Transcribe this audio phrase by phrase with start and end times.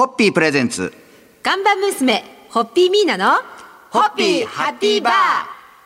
[0.00, 0.94] ホッピープレゼンツ。
[1.42, 3.34] 看板娘、ホッピーミーナの、
[3.90, 5.12] ホッピーハッピーバー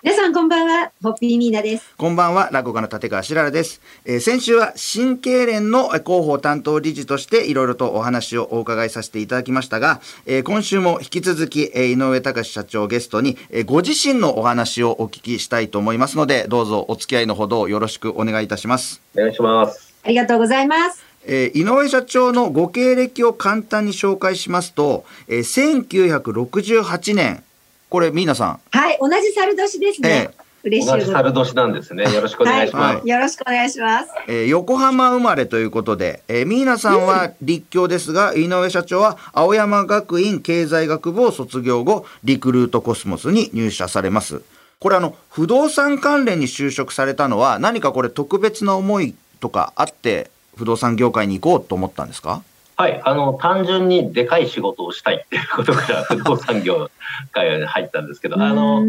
[0.05, 1.93] 皆さんこんばんは、ホッピーミーナです。
[1.97, 3.81] こんばんは、落語家の立川しららです。
[4.05, 19.01] えー先週は新経連のえー広報担当理事としていろいろとお話をお伺いさせていただきましたが、えー今週も引き続き、えー井上隆社長をゲストに、えーご自身のお話をお聞きしたいと思いますので、どうぞお付き合いのほどよろしくお願いいたします。
[19.17, 19.93] お願いします。
[20.05, 21.03] ありがとうございます。
[21.27, 27.43] えー井上社長のご経歴を簡単に紹介しますと、えー1968年、
[27.89, 30.31] これ、皆さん、はい、同じ猿年ですね。
[30.65, 32.05] 嬉しい同じ猿年なんですね。
[32.13, 32.97] よろしくお願いします。
[32.97, 34.09] はいよろしくお願いします。
[34.27, 44.43] えー横浜生まれということで、えー、ミーナさんは立教ですが、井上社長は青山学院経済学部を卒業後、リクルートコスモスに入社されます。
[44.81, 52.43] これあの、不動産関連に就職されたのは、何かこれ特別な思いとかあって、不動産業界に行こうと思ったんですか？
[52.77, 56.91] はい、あの単純にでかい仕事をしたいっていうことから 不動産業
[57.31, 58.83] 界に入ったんですけど、あの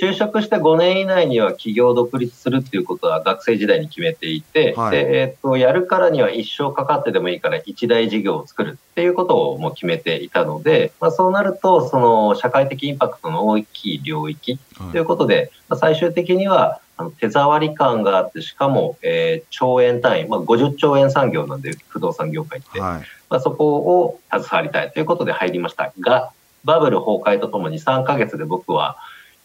[0.00, 4.90] 就職して5年以内には企業独立するっていうことは学生時代に決めていて、はい。
[4.92, 14.60] でえっとやるからには一生かかってでもいいから一大事業を作るっていうことをもう決めていたので、まあ、そうなるとその社会的インパクトの大きい領域
[14.92, 23.00] ということで、まあ、最終的にはあの手触り感があってしかも、えー兆円単位、まあ、50兆円産業なんで不動産業界って、はい。
[23.30, 26.32] まあ、そこを携わりたいということで入りましたが
[26.64, 28.98] バブル崩壊とともに3ヶ月で僕は、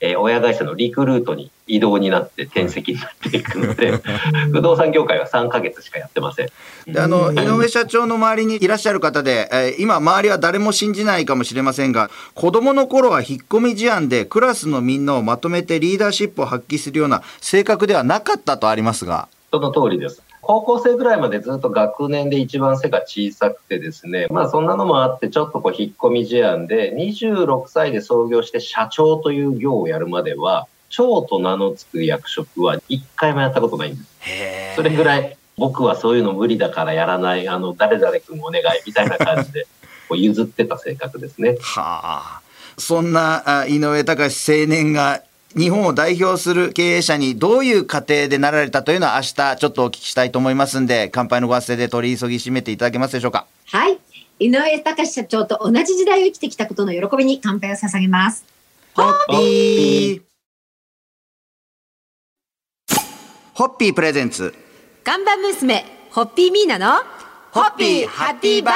[0.05, 4.01] えー親会社のリクルートに移動になって転籍になっていくので、
[4.51, 6.49] 不動産業界は3ヶ月しかやってません。
[6.87, 20.21] であの、井上社長の周りにいらっしゃる方で、えー今周りは誰も信じないかもしれませんが、子供の頃は引っ込み思案でクラスのみんなをまとめてリーダーシップを発揮するような性格ではなかったとありますが、その通りです。
[20.43, 34.07] 高校生ぐらいまでずっと学年で一番背が小さくてですね、まあそんなのもあってちょっとこう引っ込み思案で、26歳で創業して社長という業をやるまでは、長と名の付く役職は一回もやったことないんです。
[34.19, 39.65] へそれぐらい僕はそういうの無理だからやらない、あの、誰々君お願いみたいな感じで、
[40.09, 41.57] こう譲ってた性格ですね。
[41.61, 42.41] はあ。
[42.77, 45.21] そんなあ井上隆青年が
[45.55, 53.45] 日本を代表する経営者にどういう過程でなられたというのは明日ちょっとお聞きしたいと思いますんで、乾杯のご発声で取り急ぎ締めていただけますでしょうか。
[53.67, 53.99] はい。
[54.39, 58.45] 井上隆社長と同じ時代を生きてきたことの喜びに乾杯を捧げます。
[58.95, 60.21] ホッピー
[63.53, 64.55] ホッピープレゼンツ
[65.03, 67.03] 看板娘、ホッピーミーナの、
[67.51, 68.75] ホッピーハッピーバー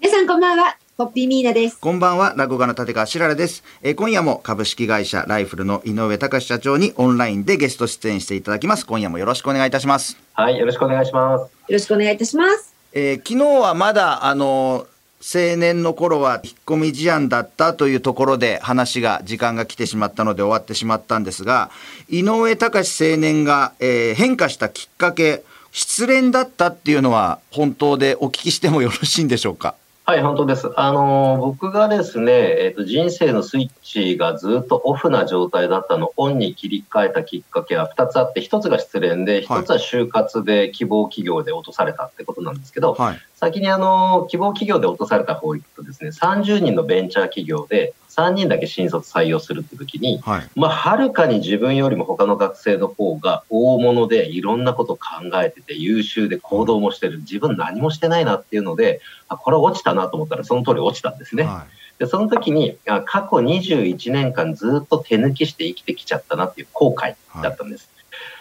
[0.00, 1.80] 皆さんこんばんは、ホッピーミーナです。
[1.80, 3.64] こんばんは、落語家の立川しららです。
[3.82, 8.86] えー今夜も株式会社ライフルの井上隆社長にオンラインでゲスト出演していただきます。
[8.86, 10.16] 今夜もよろしくお願いいたします。
[10.34, 11.42] はい、よろしくお願いします。
[11.42, 12.72] よろしくお願いいたします。
[12.92, 14.86] えー昨日はまだ、あの
[15.20, 21.70] 青年の頃は引っ込み思案だったというところで話が、時間が来てしまったので終わってしまったんですが、
[22.08, 29.74] 井上隆青年が、えー変化したきっかけ、失恋だったっていうのは本当でお聞きしてもよろしいんでしょうか？
[30.06, 30.70] はい、本当です。
[30.76, 43.18] あの、僕がですね、えっ、と、人生のスイッチがずっとオフな状態だったのをオンに切り替えたきっかけは2つあって、1つが失恋で、はい1つは就活で希望企業で落とされたってことなんですけど、はい。
[43.34, 50.50] 先にあの、希望企業で落とされた方行くとですね、30人のベンチャー企業で3人だけ新卒採用するって時に、はい。
[50.54, 55.02] まあ、はるかに自分よりも他の学生の方が大物でいろんなこと考
[55.42, 61.44] えてて優秀で行動もしてる自分何もしてないなっていうのであこれ落ちたなと思ったらその通り落ちたんですね。
[61.44, 61.66] は
[61.98, 67.90] でその時にあ過去21年間ずっと手抜きして生きてきちゃったなっていう後悔だったんです。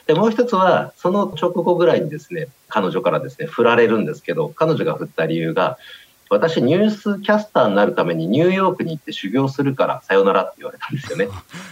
[0.07, 5.77] でもう一つはその直後ぐらいにですね彼女からですね振られるんですけど彼女が振った理由が
[6.33, 11.27] 私ニュースキャスターになるためにニューヨークに行って修行するからさよならって言われたんですよね。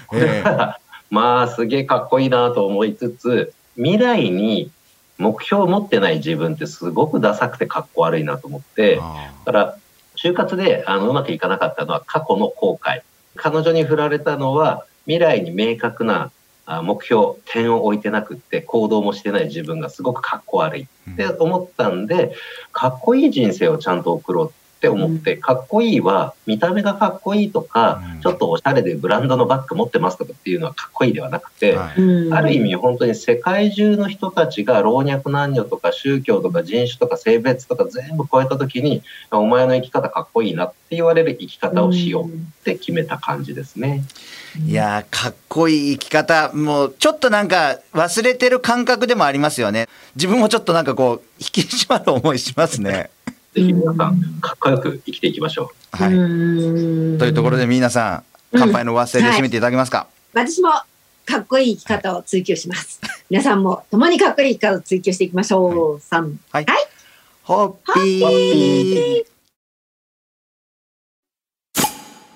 [0.07, 0.79] これは
[1.09, 4.71] まあすげえかっこいいなと思いつつ未来に
[5.17, 9.77] 目標を持ってない自分ってすごくダサくてかっこ悪いなと思ってあだから
[10.15, 13.01] 就活であのうまくいかなかったのは過去の後悔。
[13.35, 16.31] 彼女に振られたのは未来に明確な
[16.65, 22.33] あ目標点を置いてなくって行動もしてない自分がすごくかっこ悪いって思ったんで
[22.71, 28.21] かっこいい人生をちゃんと送ろうって思って、かっこいいは見た目がかっこいいとか、うん。
[28.21, 42.29] ちょっとおしゃれでブランドのバッグ持ってますとかっていうのはかっこいいではなくて、ある意味本当に世界中の人たちが老若男女とか宗教とか人種とか性別とか全部超えた時にお前の生き方かっこいいなって言われる生き方をしようっ
[42.63, 44.03] て決めた感じですね。
[44.65, 46.51] いやーかっこいい生き方。
[46.53, 49.87] もうちょっとなんか忘れてる感覚でもありますよね。
[50.15, 53.11] 自分もちょっとなんかこう引き締まる思いしますね
[53.53, 56.13] ぜひ皆さん、かっこよく生きていきましょはい。
[56.13, 60.07] うーんというところで皆さん、乾杯のご発声で締めていただけますか？
[60.33, 60.69] 私も
[61.25, 63.01] かっこいい生き方を追求します。
[63.29, 65.99] 皆さんも共にかっこいい生き方を追求していきましょう。
[65.99, 66.87] 三、はいはい。
[67.43, 69.25] ホッピー。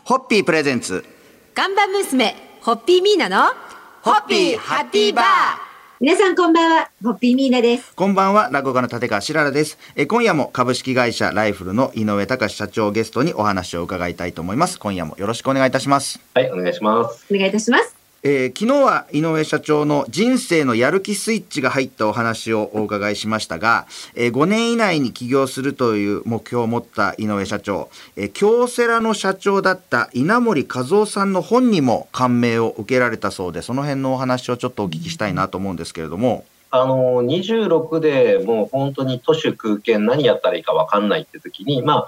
[0.04, 1.04] ホッピープレゼンツ。
[1.54, 3.54] 看板娘、ホッピーミーナの、
[4.02, 5.65] ホッピーハッピーバー
[6.02, 7.96] 皆さんこんばんは、ホッピーミーナです。
[7.96, 9.78] こんばんは、落語家の立川しららです。
[9.96, 14.78] え今夜も株式会社ライフルの井上隆社長をゲストにお話を伺いたいと思います。
[14.78, 16.20] 今夜もよろしくお願いいたします。
[16.36, 16.38] う。
[16.38, 17.26] はい、お願いします。
[17.34, 17.95] お願いいたします。
[18.28, 23.86] えー昨日は井上社長の人生のやる気スイッチが入ったお話をお伺いしましたが、
[24.16, 42.08] えー5年以内に起業するという目標を持った井上社長、えー京セラの社長だった稲森和夫さんの本にも感銘を受けられたそうで、その辺のお話をちょっとお聞きしたいなと思うんですけれども、あの、26でもう本当に都市空間何やったらいいか分かんないって時に、ま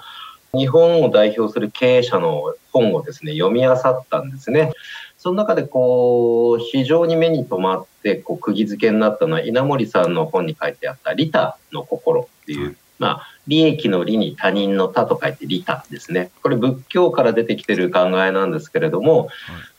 [0.52, 3.78] 日本を代表する経営者の本をですね、読み漁っ
[4.10, 4.72] たんですね。
[5.18, 16.30] その中でこう、非常に目に留まって、こう、釘付けになったのは、稲森さんの本に書いてあった、利他の心っていう、まあ、利益の利に他人の他と書いて利他ですね。
[16.42, 19.28] これ仏教から出てきてる考えなんですけれども、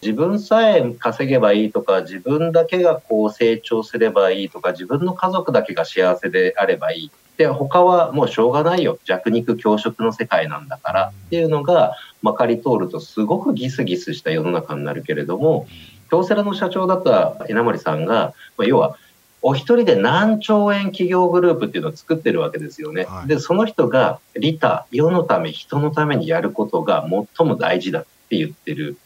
[0.01, 7.11] 自分さえ稼げばいいとか、自分だけがこう成長すればいいとか、自分の家族だけが幸せであればいい。
[7.37, 8.97] で、他はもうしょうがないよ。
[9.05, 15.67] 弱肉強食の世界なんだからっていうのがまかり通るとすごくギスギスした世の中になるけれども、
[16.11, 18.97] 京セラの社長だった稲森さんが、まあ要は、
[19.41, 23.05] お一人で何兆円企業グループっていうのを作ってるわけですよね。
[23.05, 27.07] はいで、その人が利他、世のため、人のためにやることが
[27.37, 28.97] 最も大事だって言ってる。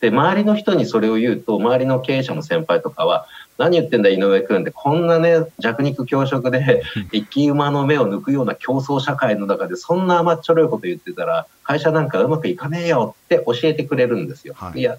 [0.00, 14.54] で、周りの人にそれを言うと、周りの経営者の先輩とかは、何言ってんだ井上君って、こんなね、弱肉強食で、 生き馬の目を抜くような競争社会の中で、そんな甘っちょろいこと言ってたら、会社なんかうまくいかねえよって教えてくれるんですよ。
[14.56, 14.98] はいいや、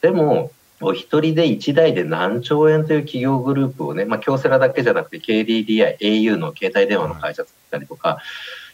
[0.00, 8.18] でも、お一人で一台で何兆円という企業グループをね、まあ、京セラだけじゃなくて KDDI、au の携帯電話の会社作ったりとか、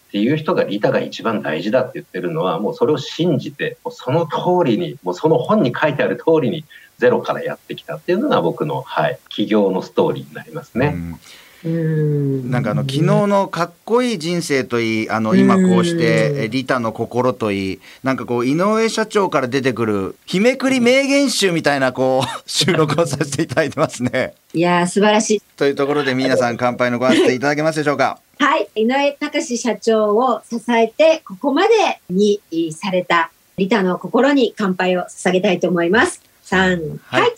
[0.09, 6.67] っていう人がリタが一番大事だって言ってるのは、もうそれを信じて、その通りに、もうその本に書いてある通りに、
[7.03, 10.93] ゼロからやってきたっていうのが僕の、はい、起業のストーリーになりますね。
[10.95, 11.21] うん
[11.65, 24.35] うんなんかあの昨日のかっこいい人生といいあの今こうしてえ利他の心といいなんかこう井上社長から出てくる日めくり名言集みたいなこう 収録をさせていただいてますね。
[24.55, 25.43] いやー、素晴らしい。
[25.57, 28.19] というところで皆さん乾杯のご発声いただけますでしょうか？
[28.41, 28.69] はい。
[28.75, 32.41] 井上隆社長を支えて、ここまでに
[32.73, 36.22] されたリタの心に乾杯を捧げたいと思います。
[36.53, 37.33] 三、はいはい。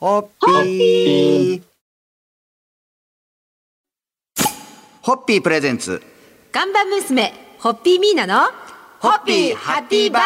[0.00, 1.62] ホッピー
[5.02, 6.00] ホッピープレゼンツ
[6.50, 8.40] 看板娘、ホッピーミーナの、
[9.00, 10.22] ホッピーハッピーバー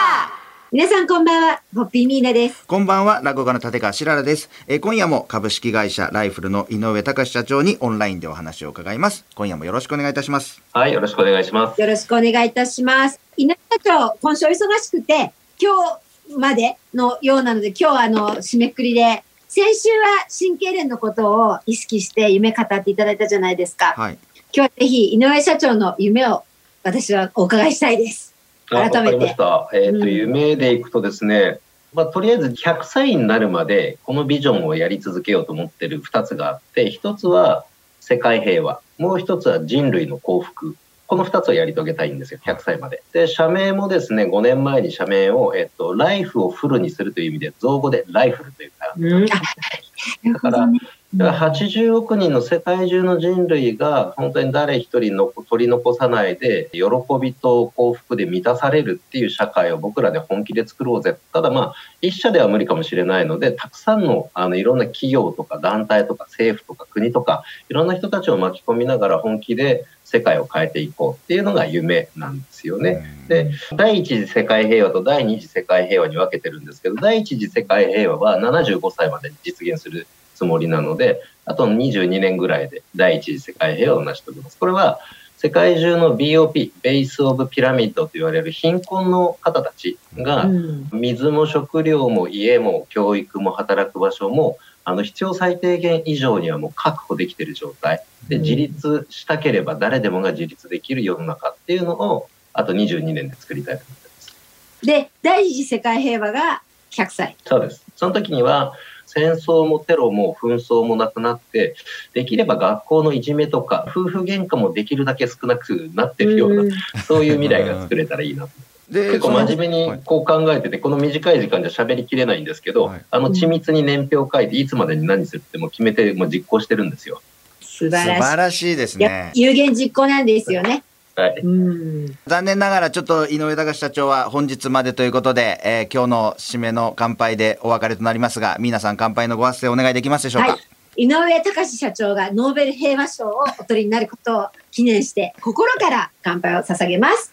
[0.70, 1.62] 皆さんこんばんは。
[1.74, 2.64] ホッピーミーナです。
[2.64, 4.48] こんばんは、落語家の立川しららです。
[4.68, 9.24] えー今夜も株式会社ライフルの井上隆社長にオンラインでお話を伺います。
[9.34, 10.62] 今夜もよろしくお願いいたします。
[10.72, 11.80] はい、よろしくお願いします。
[11.80, 13.18] よろしくお願いいたします。
[13.36, 23.94] 井上社長、今週お忙しくて、今日までのようなので、今日はあの、締めくくりで、先週は神経連のことを意識して夢語っていただいたじゃないですか。
[23.96, 24.18] はい。
[24.52, 26.44] 今日はぜひ井上社長の夢を
[26.82, 28.34] 私はお伺いしたいです。
[28.70, 29.26] あ改めて。
[29.26, 31.60] えっ、と、うん夢でいくとですね、
[31.94, 37.64] まあ、とりあえず100歳になるまで、このビジョンをやり続けようと思ってる2つがあって、1つは
[38.00, 40.76] 世界平和、もう1つは人類の幸福。
[41.08, 43.02] この2つをやり遂げたいんですよ、100歳まで。
[43.14, 50.68] で、社名もですね、5年前に社名を、えっと、ライフをフルにするという意味で、造語でライフルというか、うん、あだからだから
[51.16, 56.82] 80億人の世界中の人類が本当に誰一人の取り残さないで喜
[57.18, 73.04] びと幸福で満たされるっていう社会を僕らで本気で作ろうぜただまあ一社では無理かもしれないのでたくさんのあのいろんな企業とか団体とか政府とか国とかいろんな人たちを巻き込みながら本気で世界を変えていこうっていうのが夢なんですよね。
[73.28, 80.06] で第一次世界平和と第二次世界平和に分けてるんですけど第一次世界平和は75歳まで実現する
[80.38, 84.58] つもりなのであと22年ぐらいで第一次世界平和を成し遂げます。
[84.58, 85.00] これは
[85.36, 104.86] 世界中の BOP、ベースオブピラミッドと言われる貧困の方たちがうん水も食料も家も教育も働く場所もあの必要最低限以上にはもう確保できている状態でうん自立したければ誰でもが自立できる世の中っていうのをあと22年で作りたいと思ってます。
[104.86, 107.36] で、第一次世界平和が100歳。
[107.44, 107.84] そうです。
[107.94, 108.72] その時には
[109.08, 111.74] 戦争もテロも紛争もなくなって、
[112.12, 116.70] できれば学校のいじめとか、夫婦喧嘩もできるだけ少なくなってるような、うん
[117.06, 118.50] そういう未来が作れたらいいなと。
[118.92, 127.22] で結構真面目はいにこう考えてて、この短い時間じゃ喋りきれないんですけど、はいあの緻密に年表を書いて、いつまでに何するってもう決めて、もう実行してるんですよ。
[127.60, 129.30] 素晴らしらしいですね。
[129.34, 130.82] 有言実行なんですよね。
[131.18, 131.40] はい。
[131.42, 132.18] うん。
[132.28, 140.52] 残念ながらちょっと井上隆社長は本日までということで、えー今日の締めの乾杯でお別れとなりますが、皆さん乾杯のご発声お願いできますでしょうか？
[140.52, 141.02] はい。
[141.02, 147.32] 井上隆社長がノーベル平和賞をお取りになることを記念して、心から乾杯を捧げます。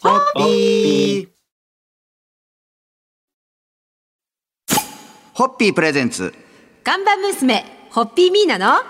[0.00, 1.28] ホッピー
[5.32, 6.34] ホッピープレゼンツ
[6.82, 8.82] 看板娘、ホッピーミーナの、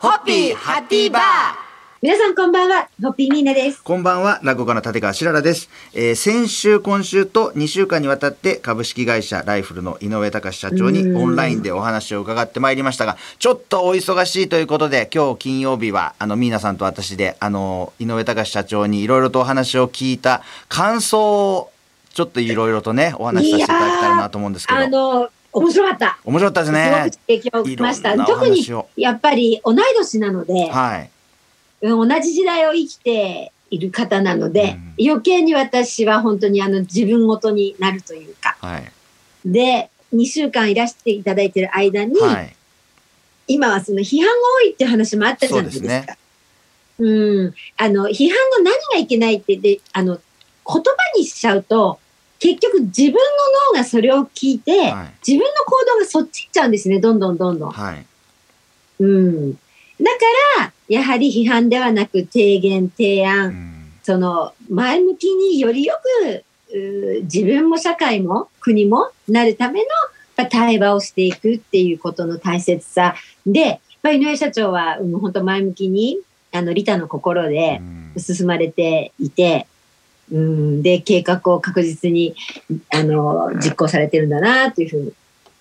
[0.00, 1.71] ホッピーハッピーバー
[2.02, 3.80] 皆さんこんばんは、ホッピーミーナです。
[3.80, 5.68] こんばんは、落語家の立川しららです。
[5.94, 21.70] えー先週、今週と2週間にわたって株式会社ライフルの井上隆社長にオンラインでお話を伺ってまいりましたが、ちょっとお忙しいということで、今日金曜日は、あの、ミーナさんと私で、あの、井上隆社長にいろいろとお話を聞いた感想を、
[22.12, 25.20] ちょっといろいろとね、お話しさせていただきたいなと思うんですけあど。
[25.20, 26.18] の、面白かった。
[26.24, 27.18] 面白かったですすごねく。
[27.28, 28.26] 影響を受けました。
[28.26, 28.66] 特に
[28.96, 31.10] やっぱり同い年なので、はい。
[31.82, 38.92] うん同じ時代を生きている方なので、うん余計に私は本当にあの自分ごとになるというか、はい。
[39.44, 42.56] で、2週間いらしていただいている間に、はい。
[43.48, 45.82] 今はその批判が多いっていう話もあったじゃないですか。
[45.82, 46.18] そうですね
[46.98, 47.54] うん。
[47.76, 50.22] あの、批判の何がいけないって、で、あの、言
[50.64, 50.80] 葉
[51.16, 51.98] にしちゃうと、
[52.38, 53.18] 結局自分の
[53.72, 55.14] 脳がそれを聞いて、はい。
[55.26, 57.70] 自分の行動がそっち行っちゃうんですね、どんどんどんどん。
[57.70, 58.06] はい。
[59.00, 59.52] うん。
[59.52, 59.58] だ
[60.58, 63.92] から、やはり批判ではなく提言、提う案、ん。
[64.02, 66.44] その前向きによりよく
[67.22, 69.86] 自分も社会も国もなるための
[70.50, 73.14] 対話をしていくっていうことの大切さ
[73.46, 76.18] で、まあ、井上社長はうん本当前向きに
[76.52, 78.20] あの利他の心でうん。
[78.20, 79.66] 進まれていて、
[80.30, 82.34] うん、で計画を確実に
[82.92, 85.12] あの実行されてるんだなというふうに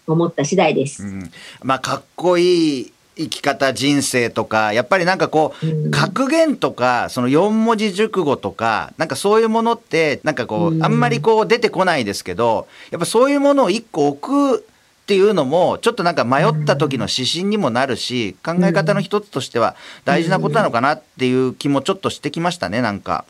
[0.08, 1.04] 思った次第です。
[1.04, 1.32] うん。
[1.64, 5.92] まあかっこいい生き方人生とかやっぱりなんかこううん。
[5.92, 10.84] 格言とかその四文字熟語とかなんかそういうものってなんかこううん。
[10.84, 14.66] あんまりこう出てこないですけどやっぱそういうものを一個置く
[15.02, 19.76] っていうのもちょっとなんか迷った時の指針にもなるし考え方の一つとしては
[20.06, 23.26] 大事なことなのかなっていう気もちょっとしてきましたねなんか。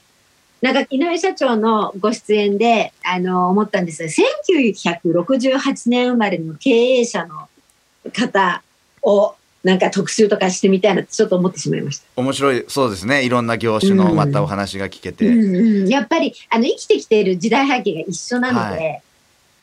[0.62, 4.04] なんか井上社長のご出演であの思ったんです。
[4.04, 4.10] が
[5.04, 7.50] 1968年生まれの経営者の
[8.14, 8.62] 方
[9.02, 9.34] を
[9.64, 12.06] なんか特集とかしてみたいなちょっと思ってしまいました。
[12.16, 15.28] 面白いそうですねいろんな業種のまたお話が聞けて。
[15.28, 19.00] うんうん、やっぱりあの生きてきている時代背景が一緒なので、は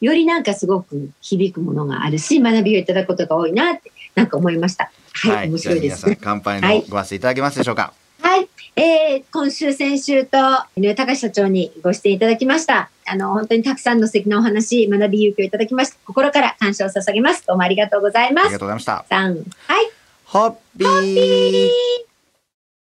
[0.00, 4.90] よりなんかすごく響くものがあるし学びをいただくことが多いなってなんか思いました。
[5.14, 6.18] はい、面白いですね。
[6.20, 7.92] 乾杯のご発声いただけますでしょうか。
[8.20, 10.38] はい、えー、今週、先週と
[10.76, 12.90] 井上隆社長にご出演いただきました。
[13.10, 15.96] あの、本当にたくさんの素敵なお話、学び勇気をいただきました。
[16.04, 17.46] 心から感謝を捧げます。
[17.46, 18.66] どうもありがとうございますありがと。
[18.66, 19.04] うございました。
[19.08, 19.44] さん、はい、
[20.26, 22.07] ホッピー